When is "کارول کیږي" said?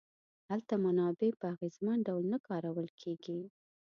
2.47-3.39